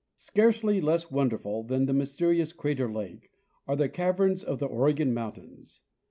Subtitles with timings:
[0.17, 3.29] Scarcely less wonderful than the mysterious Crater lake
[3.67, 5.83] are the caverns of the Oregon mountains.